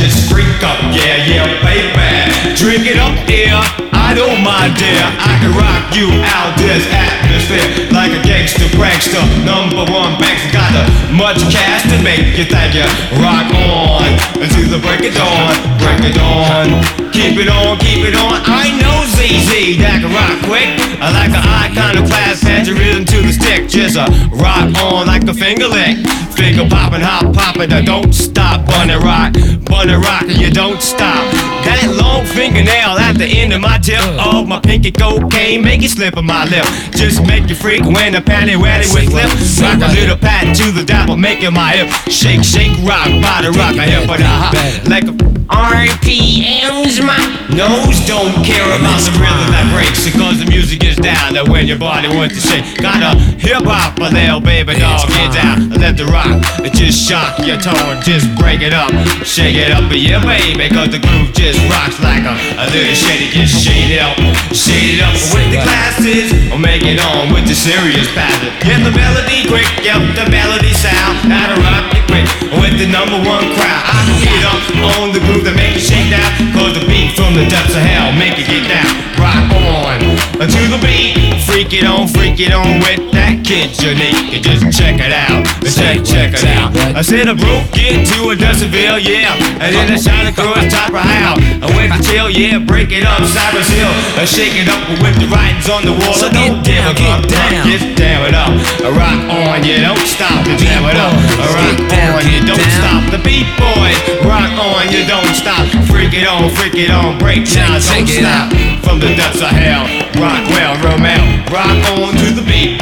Just 0.00 0.30
freak 0.32 0.62
up, 0.64 0.80
yeah, 0.96 1.28
yeah, 1.28 1.44
baby. 1.60 2.56
Drink 2.56 2.88
it 2.88 2.96
up, 2.96 3.12
yeah. 3.28 3.60
I 3.92 4.14
don't 4.14 4.40
mind, 4.40 4.80
dear. 4.80 5.04
I 5.20 5.36
can 5.44 5.52
rock 5.52 5.92
you 5.92 6.08
out 6.24 6.56
this 6.56 6.88
atmosphere 6.88 7.92
like 7.92 8.12
a 8.12 8.22
gangster 8.24 8.64
prankster. 8.72 9.20
Number 9.44 9.84
one 9.92 10.16
banks 10.16 10.48
got 10.52 10.72
the 10.72 10.97
much 11.18 11.42
cash 11.50 11.82
to 11.90 11.98
make 12.00 12.38
you 12.38 12.46
think 12.46 12.78
you 12.78 12.86
rock 13.18 13.50
on 13.50 14.06
until 14.38 14.70
the 14.70 14.78
break 14.78 15.02
of 15.02 15.14
dawn. 15.18 15.52
Break 15.82 15.98
of 16.06 16.14
dawn. 16.14 16.68
Keep 17.10 17.42
it 17.42 17.50
on, 17.50 17.76
keep 17.82 18.06
it 18.06 18.14
on. 18.14 18.38
I 18.46 18.70
know 18.78 19.02
ZZ 19.18 19.82
that 19.82 19.98
can 19.98 20.14
rock 20.14 20.38
quick. 20.46 20.70
I 21.02 21.10
like 21.10 21.34
an 21.34 21.42
iconoclast, 21.42 22.44
hand 22.44 22.68
your 22.68 22.78
rhythm 22.78 23.04
to 23.04 23.18
the 23.20 23.32
stick. 23.34 23.68
Just 23.68 23.98
a 23.98 24.06
rock 24.30 24.70
on 24.78 25.08
like 25.08 25.26
a 25.26 25.34
finger 25.34 25.66
lick. 25.66 25.98
Finger 26.38 26.70
popping, 26.70 27.02
hop 27.02 27.34
popping, 27.34 27.72
I 27.72 27.82
don't 27.82 28.14
stop. 28.14 28.64
Bunny 28.66 28.94
rock, 28.94 29.34
bunny 29.66 29.94
rock, 29.94 30.22
and 30.22 30.38
you 30.38 30.50
don't 30.52 30.80
stop. 30.80 31.57
That 31.64 31.88
long 31.96 32.26
fingernail 32.26 32.98
at 32.98 33.18
the 33.18 33.26
end 33.26 33.52
of 33.52 33.60
my 33.60 33.78
tip 33.78 34.02
of 34.18 34.46
my 34.46 34.60
pinky 34.60 34.92
cocaine, 34.92 35.62
make 35.62 35.82
it 35.82 35.90
slip 35.90 36.16
on 36.16 36.26
my 36.26 36.44
lip. 36.44 36.64
Just 36.92 37.24
make 37.26 37.48
you 37.48 37.54
freak 37.54 37.84
when 37.84 38.12
the 38.12 38.20
panty 38.20 38.56
wetty 38.56 38.92
with 38.94 39.10
flip. 39.10 39.30
Rock 39.62 39.80
a 39.82 39.92
little 39.94 40.16
pat 40.16 40.54
to 40.56 40.72
the 40.72 40.84
dapple, 40.84 41.16
making 41.16 41.54
my 41.54 41.72
hip 41.72 41.88
shake, 42.12 42.44
shake, 42.44 42.76
rock, 42.84 43.08
body 43.22 43.48
rock, 43.56 43.76
a 43.76 43.82
hip 43.82 44.08
a 44.08 44.16
hop 44.20 44.54
like 44.88 45.04
a 45.04 45.38
RPMs. 45.48 47.00
My 47.00 47.16
nose 47.48 47.98
don't 48.04 48.36
care 48.44 48.68
about 48.76 49.00
the 49.00 49.12
rhythm 49.16 49.48
that 49.48 49.64
breaks 49.72 50.04
because 50.04 50.38
the 50.38 50.44
music 50.44 50.84
is 50.84 50.96
down. 50.96 51.32
That 51.32 51.48
when 51.48 51.66
your 51.66 51.78
body 51.78 52.08
wants 52.12 52.36
to 52.36 52.42
shake, 52.44 52.64
got 52.78 53.00
a 53.00 53.16
hip 53.40 53.64
hop 53.64 53.96
a 53.98 54.12
little 54.12 54.40
baby 54.40 54.76
dog, 54.76 55.08
get 55.08 55.32
down, 55.32 55.70
let 55.80 55.96
the 55.96 56.04
rock, 56.12 56.28
it 56.60 56.76
just 56.76 57.00
shock 57.00 57.40
your 57.40 57.56
tone, 57.56 57.96
just 58.04 58.28
break 58.36 58.60
it 58.60 58.76
up, 58.76 58.92
shake 59.24 59.56
it 59.56 59.72
up, 59.72 59.88
yeah 59.88 60.20
baby, 60.20 60.68
cause 60.68 60.92
the 60.92 61.00
groove 61.00 61.32
just 61.32 61.47
rocks 61.72 61.96
like 62.04 62.24
a, 62.28 62.36
a 62.60 62.66
little 62.68 62.92
shady, 62.92 63.32
just 63.32 63.64
shade 63.64 63.96
it 63.96 64.02
up, 64.02 64.18
shade 64.52 64.98
it 64.98 65.00
up 65.00 65.16
with 65.32 65.48
the 65.48 65.60
glasses, 65.64 66.28
or 66.52 66.58
make 66.58 66.84
it 66.84 67.00
on 67.00 67.32
with 67.32 67.48
the 67.48 67.54
serious 67.54 68.10
pattern. 68.12 68.52
Get 68.60 68.84
the 68.84 68.92
melody 68.92 69.48
quick, 69.48 69.68
yep, 69.80 70.02
the 70.12 70.28
melody 70.28 70.74
sound, 70.76 71.32
how 71.32 71.54
to 71.54 71.60
rock 71.60 72.07
it 72.08 72.28
quick 72.48 72.60
with 72.60 72.78
the 72.78 72.88
number 72.88 73.16
one 73.28 73.44
crowd. 73.56 73.82
I 73.84 74.00
can 74.06 74.18
get 74.24 74.42
up 74.44 74.60
on 74.98 75.12
the 75.12 75.20
groove 75.20 75.44
that 75.44 75.56
make 75.56 75.74
you 75.74 75.84
shake 75.84 76.10
down, 76.10 76.28
cause 76.54 76.72
the 76.74 76.84
beat 76.86 77.12
from 77.16 77.34
the 77.34 77.44
depths 77.48 77.74
of 77.74 77.82
hell 77.82 78.12
make 78.16 78.38
you 78.38 78.46
get 78.46 78.64
down. 78.68 78.88
Rock 79.18 79.50
on 79.52 79.98
to 80.38 80.62
the 80.70 80.78
beat, 80.78 81.34
freak 81.42 81.74
it 81.74 81.84
on, 81.84 82.06
freak 82.06 82.38
it 82.38 82.54
on 82.54 82.78
with 82.80 83.10
that 83.12 83.42
kid 83.42 83.74
unique. 83.82 84.38
Just 84.38 84.64
check 84.70 85.02
it 85.02 85.12
out, 85.12 85.42
check, 85.66 86.04
check 86.06 86.32
it 86.32 86.46
out. 86.54 86.70
I 86.94 87.02
said 87.02 87.28
a 87.28 87.34
broke 87.34 87.66
get 87.74 88.06
to 88.14 88.30
a 88.30 88.34
Dustinville, 88.38 89.02
yeah, 89.02 89.34
and 89.58 89.74
then 89.74 89.90
I 89.90 89.98
shot 89.98 90.24
across 90.24 90.70
top 90.70 90.94
of 90.94 91.02
how. 91.02 91.34
I 91.58 91.66
went 91.74 91.92
to 91.92 92.00
chill, 92.06 92.30
yeah, 92.30 92.62
break 92.62 92.94
it 92.94 93.04
up, 93.04 93.20
Cyrus 93.26 93.68
Hill, 93.68 93.92
I 94.14 94.24
shake 94.24 94.54
it 94.54 94.70
up 94.70 94.82
with 95.02 95.18
the 95.18 95.26
writings 95.26 95.68
on 95.68 95.82
the 95.82 95.92
wall. 95.92 96.14
So 96.14 96.30
don't 96.30 96.62
get 96.62 96.78
give 96.78 96.86
a 96.86 96.94
down, 96.94 97.22
fuck, 97.22 97.66
get 97.66 97.82
down. 97.98 98.22
it 98.30 98.34
up. 98.34 98.54
Rock 98.94 99.20
on, 99.26 99.64
you 99.66 99.82
don't 99.82 99.98
stop, 100.06 100.46
you 100.46 100.54
jam 100.56 100.86
it 100.86 100.96
up. 100.96 101.12
Rock 101.50 101.78
Get 101.90 101.97
down, 101.98 102.14
on, 102.14 102.24
you 102.30 102.40
don't 102.46 102.58
down. 102.58 102.78
stop. 102.78 103.02
The 103.10 103.20
beat 103.26 103.48
boys, 103.58 103.98
rock 104.22 104.54
on, 104.54 104.88
you 104.94 105.02
don't 105.06 105.34
stop. 105.34 105.66
Freak 105.90 106.14
it 106.14 106.26
on, 106.26 106.50
freak 106.54 106.74
it 106.74 106.90
on, 106.90 107.18
break 107.18 107.44
down, 107.50 107.80
don't 107.82 108.06
it 108.06 108.22
stop. 108.22 108.54
From 108.84 109.00
the 109.00 109.10
depths 109.18 109.42
of 109.42 109.50
hell, 109.50 109.84
rock 110.22 110.44
well, 110.54 110.74
Romeo, 110.84 111.22
rock 111.50 111.78
on 111.98 112.14
to 112.22 112.28
the 112.32 112.44
beat, 112.46 112.78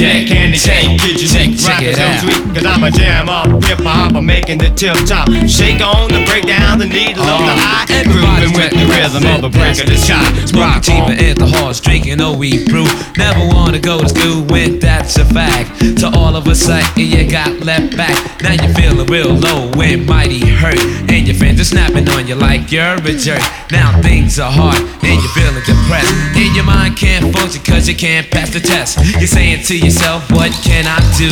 Yeah, 0.00 0.24
candy 0.24 0.56
cane, 0.56 0.96
get 0.96 1.20
neck, 1.20 1.60
check 1.60 1.76
rock 1.76 1.82
it 1.84 1.96
so 1.96 2.08
out. 2.08 2.20
sweet, 2.24 2.54
cause 2.56 2.64
I'm 2.64 2.84
a 2.84 2.90
jam 2.90 3.28
up, 3.28 3.52
hip 3.64 3.84
hop, 3.84 4.14
I'm 4.14 4.24
making 4.24 4.56
the 4.56 4.70
tip 4.70 4.96
top. 5.04 5.28
Shake 5.44 5.84
on 5.84 6.08
the 6.08 6.24
break 6.24 6.46
down, 6.46 6.78
the 6.78 6.86
needle 6.86 7.20
on 7.20 7.44
the 7.44 7.52
oh. 7.52 7.84
eye, 7.84 7.84
grooving 8.08 8.56
with 8.56 8.72
the 8.72 8.88
rhythm 8.88 9.28
of 9.28 9.44
the 9.44 9.52
break 9.52 9.76
of 9.76 9.92
the 9.92 10.00
shot. 10.00 10.24
Rock 10.56 10.88
on. 10.88 11.12
at 11.12 11.36
the 11.36 11.44
horse, 11.44 11.80
drinking 11.80 12.16
OE 12.22 12.64
brew. 12.64 12.88
Never 13.20 13.44
wanna 13.52 13.78
go 13.78 14.00
to 14.00 14.08
school 14.08 14.40
when 14.48 14.78
that's 14.78 15.18
a 15.18 15.24
fact. 15.26 15.68
To 16.00 16.08
all 16.16 16.34
of 16.34 16.48
a 16.48 16.54
sudden 16.54 16.88
you 16.96 17.30
got 17.30 17.60
left 17.60 17.94
back. 17.94 18.16
Now 18.40 18.56
you're 18.56 18.72
feeling 18.72 19.04
real 19.04 19.36
low 19.36 19.68
and 19.84 20.06
mighty 20.06 20.40
hurt. 20.48 20.80
And 21.12 21.28
your 21.28 21.36
friends 21.36 21.60
are 21.60 21.68
snapping 21.68 22.08
on 22.08 22.26
you 22.26 22.36
like 22.36 22.72
you're 22.72 22.96
a 22.96 23.12
jerk. 23.12 23.44
Now 23.70 24.00
things 24.00 24.40
are 24.40 24.50
hard 24.50 24.80
and 24.80 25.20
you're 25.20 25.36
feeling 25.36 25.60
depressed. 25.60 26.14
And 26.40 26.56
your 26.56 26.64
mind 26.64 26.96
can't 26.96 27.36
function 27.36 27.62
cause 27.62 27.86
you 27.86 27.94
can't 27.94 28.30
pass 28.30 28.48
the 28.48 28.60
test. 28.60 28.96
You're 29.20 29.28
saying 29.28 29.64
to 29.64 29.76
yourself, 29.76 29.89
what 30.30 30.52
can 30.62 30.86
I 30.86 30.98
do? 31.18 31.30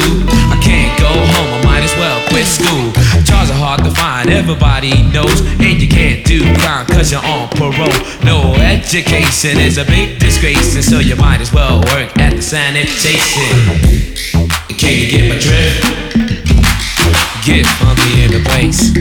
I 0.51 0.59
can't 0.63 0.99
go 0.99 1.09
home, 1.09 1.61
I 1.61 1.65
might 1.65 1.85
as 1.85 1.95
well 1.97 2.19
quit 2.29 2.47
school. 2.47 2.93
Jobs 3.23 3.51
are 3.51 3.59
hard 3.59 3.85
to 3.85 3.91
find, 3.91 4.31
everybody 4.31 5.03
knows. 5.13 5.41
And 5.61 5.81
you 5.81 5.89
can't 5.89 6.25
do 6.25 6.43
crime 6.59 6.87
cause 6.87 7.13
you're 7.13 7.25
on 7.25 7.49
parole. 7.51 7.93
No 8.25 8.55
education 8.55 9.59
is 9.59 9.79
a 9.79 9.85
big 9.85 10.19
disgrace, 10.19 10.75
and 10.75 10.85
so 10.85 10.99
you 10.99 11.17
might 11.17 11.41
as 11.41 11.53
well 11.53 11.81
work 11.95 12.17
at 12.19 12.35
the 12.35 12.43
sanitation. 12.43 13.53
Can 14.77 14.95
you 14.99 15.09
get 15.11 15.29
my 15.29 15.39
drift? 15.39 15.83
Get 17.47 17.67
funky 17.79 18.23
in 18.25 18.31
the 18.33 18.43
place. 18.45 18.93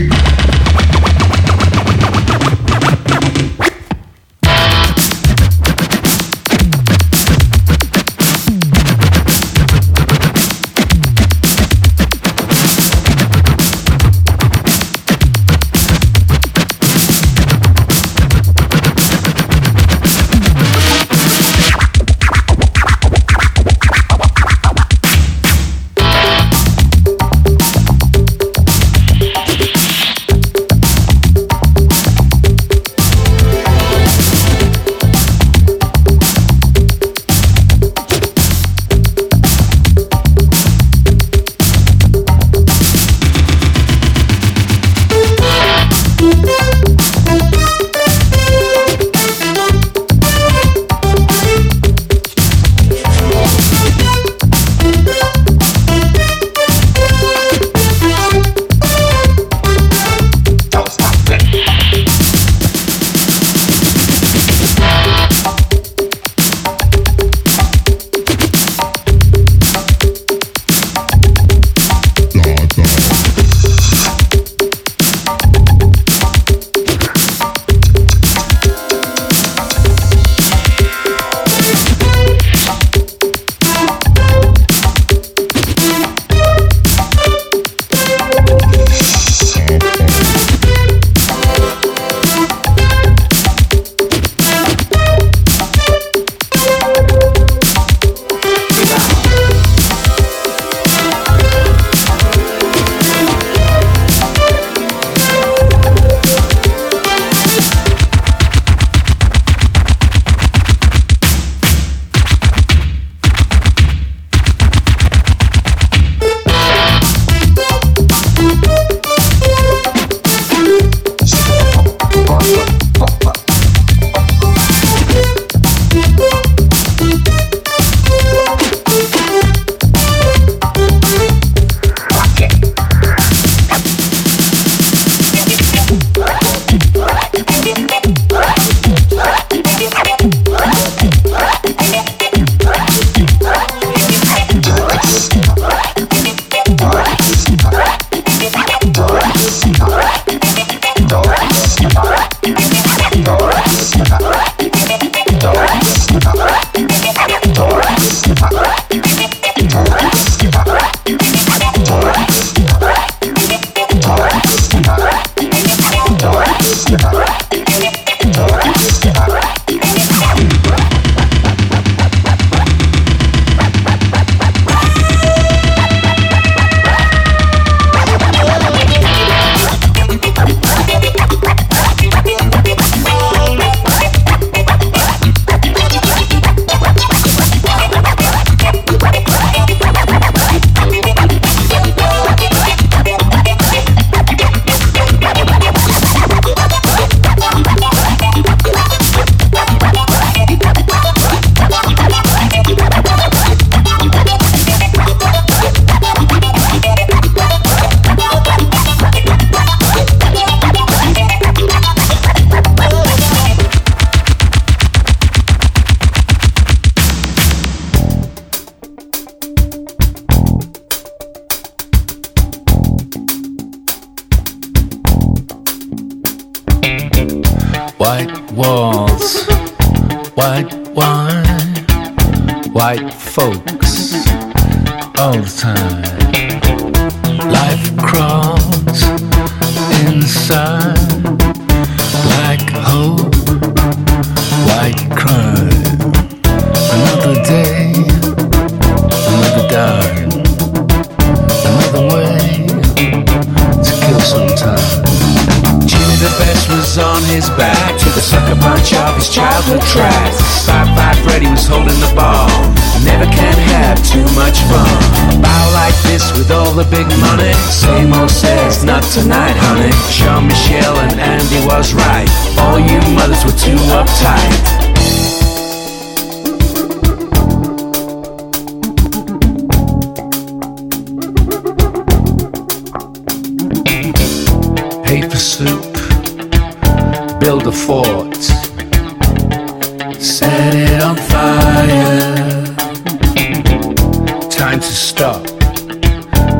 Stop 295.17 295.43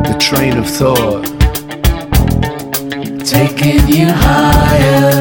the 0.08 0.16
train 0.18 0.58
of 0.58 0.66
thought, 0.66 1.22
taking 3.24 3.86
you 3.86 4.08
higher. 4.10 5.12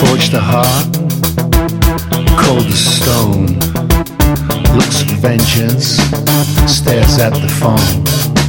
Forge 0.00 0.30
the 0.30 0.40
heart, 0.42 0.92
cold 2.36 2.66
as 2.66 2.82
stone, 2.98 3.46
looks 4.76 5.02
for 5.04 5.14
vengeance, 5.20 5.98
stares 6.66 7.20
at 7.20 7.32
the 7.34 7.48
phone. 7.60 8.43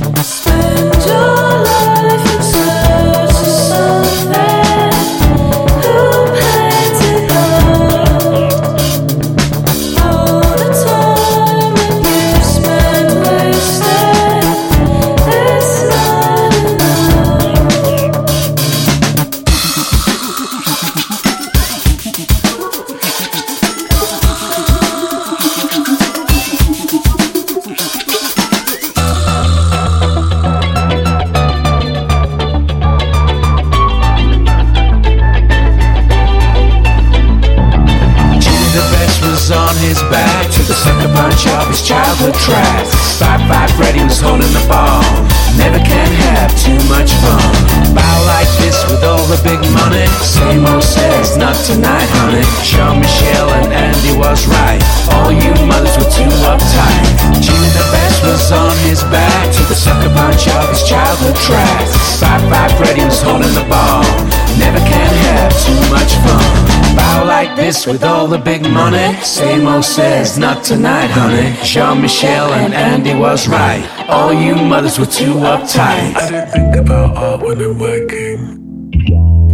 With 67.65 68.03
all 68.03 68.27
the 68.27 68.37
big 68.37 68.61
money. 68.61 69.19
Same 69.23 69.67
old 69.67 69.83
says, 69.83 70.37
not 70.37 70.63
tonight, 70.63 71.07
honey. 71.07 71.57
Jean 71.63 71.99
Michel 71.99 72.53
and 72.53 72.75
Andy 72.75 73.15
was 73.15 73.47
right. 73.47 73.83
All 74.07 74.31
you 74.31 74.53
mothers 74.53 74.99
were 74.99 75.07
too 75.07 75.33
uptight. 75.33 76.15
I 76.15 76.29
don't 76.29 76.51
think 76.51 76.75
about 76.75 77.17
art 77.17 77.41
when 77.41 77.59
I'm 77.59 77.79
working. 77.79 78.37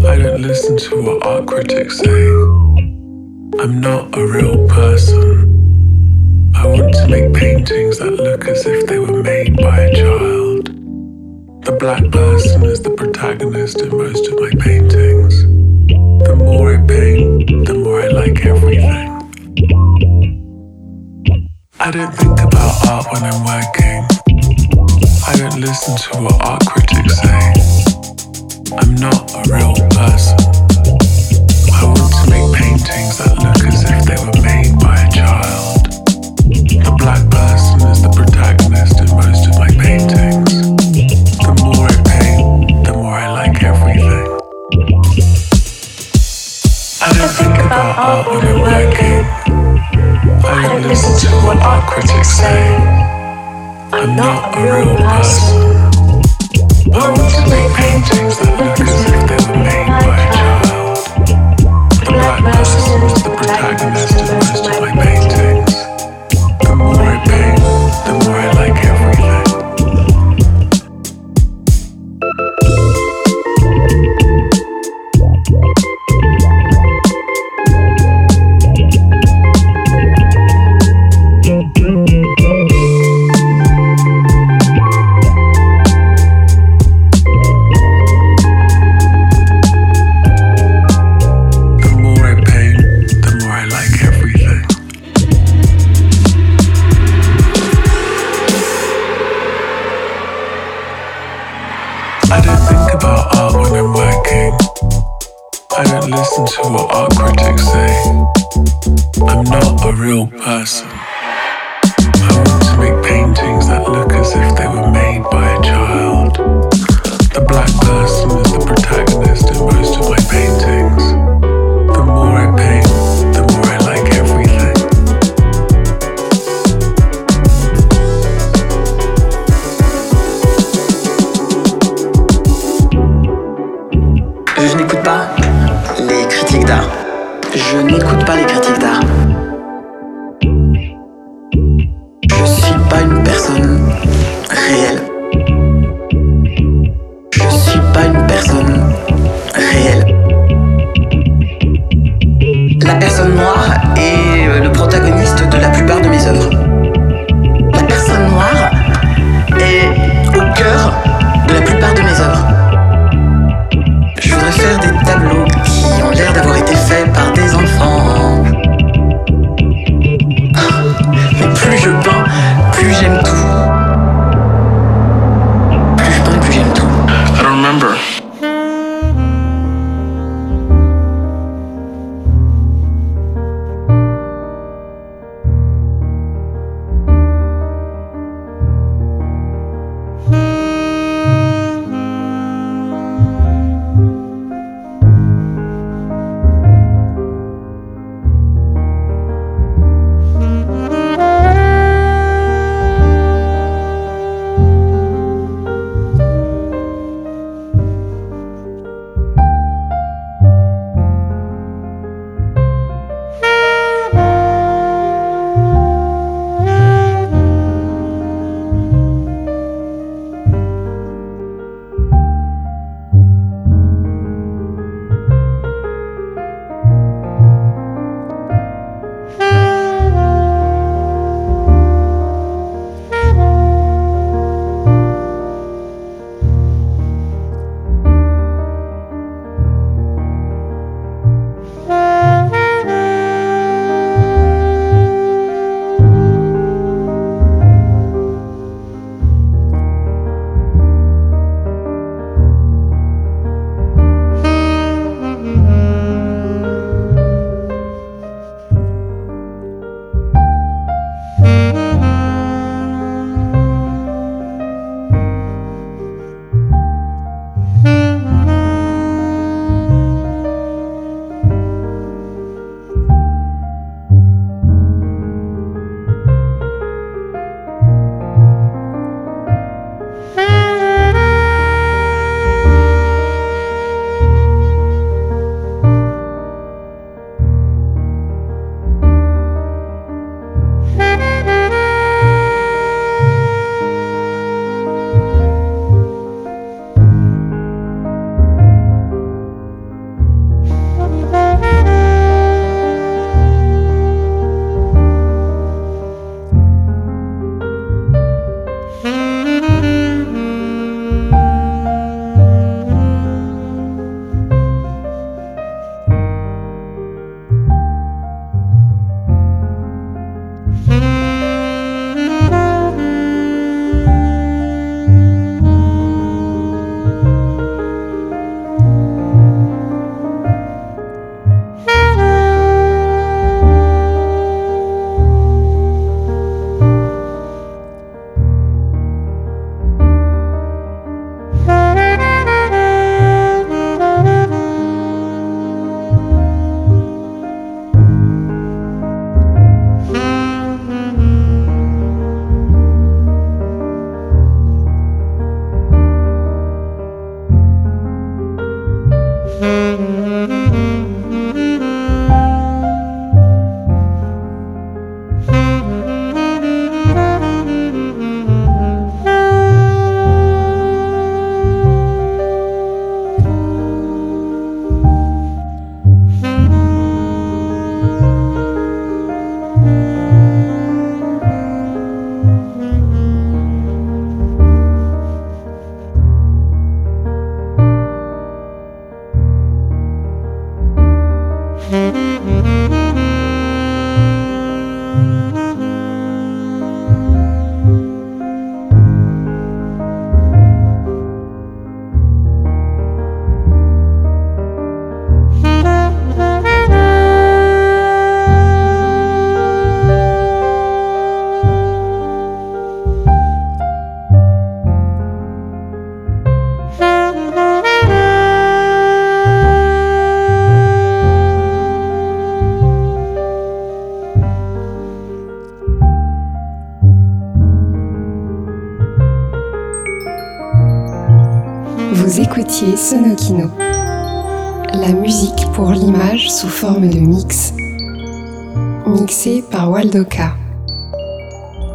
I 0.05 0.18
don't 0.18 0.41
listen 0.41 0.76
to 0.76 1.01
what 1.01 1.26
art 1.26 1.47
critics 1.47 1.99
say. 1.99 2.28
I'm 3.62 3.80
not 3.80 4.14
a 4.18 4.28
real 4.28 4.68
person. 4.68 6.51
I 6.53 6.68
want 6.68 6.93
to 6.95 7.07
make 7.07 7.34
paintings 7.34 7.99
that 7.99 8.12
look 8.12 8.45
as 8.45 8.66
if 8.66 8.88
they 8.88 8.99
were 8.99 9.24
made 9.24 9.55
by 9.55 9.80
a 9.80 9.95
child. 9.95 10.66
The 11.64 11.78
black 11.80 12.12
person 12.12 12.64
is 12.64 12.82
the 12.82 12.89
protagonist 12.89 13.80
in 13.80 13.97
most 13.97 14.28
of 14.28 14.38
my 14.38 14.51
paintings. 14.59 15.43
The 16.28 16.36
more 16.36 16.74
I 16.76 16.78
everything. 18.46 19.10
I 21.80 21.92
don't 21.92 22.14
think 22.16 22.39
about 22.39 22.88
art 22.88 23.06
when 23.12 23.24
I'm 23.24 23.44
working. 23.46 24.06
I 25.28 25.36
don't 25.38 25.60
listen 25.60 25.98
to 25.98 26.24
what 26.24 26.42
art 26.46 26.66
critics 26.66 27.18
say. 27.22 27.54
I'm 28.78 28.96
not 28.96 29.34
a 29.34 29.42
real 29.52 29.74
person. 29.98 30.38
I 31.74 31.84
want 31.86 32.14
to 32.14 32.30
make 32.30 32.48
paintings 32.60 33.18
that 33.20 33.34
look 33.42 33.62
as 33.66 33.84
if 33.84 34.06
they 34.06 34.18
were 34.24 34.42
made 34.46 34.61
critics 51.88 52.29
say. 52.29 52.75
I'm 53.93 54.15
not 54.15 54.57
a 54.57 54.61
real 54.61 54.95
person. 54.95 55.91
I 56.93 57.09
want 57.09 57.34
to 57.36 57.41
make 57.49 57.71
paintings 57.75 58.41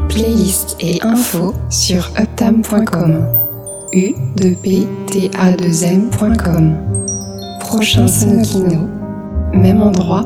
Playlist 0.08 0.76
et 0.80 1.02
infos 1.02 1.54
sur 1.68 2.10
uptam.com. 2.18 3.26
u 3.92 4.14
2 4.36 4.54
p 4.62 4.86
t 5.06 5.30
a 5.38 5.52
2 5.52 5.84
m.com. 5.84 6.76
Prochain 7.60 8.08
Sonokino. 8.08 8.88
Même 9.52 9.82
endroit, 9.82 10.24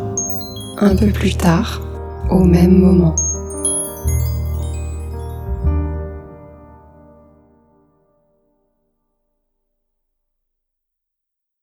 un 0.78 0.95
peu 0.95 1.09
plus 1.09 1.34
tard, 1.36 1.80
au 2.30 2.45
même 2.45 2.78
moment. 2.78 3.16